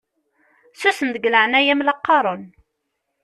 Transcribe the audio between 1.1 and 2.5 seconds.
deg leɛnaya-m la qqaṛen!